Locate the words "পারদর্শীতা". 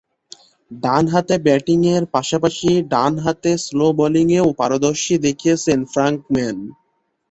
4.59-5.23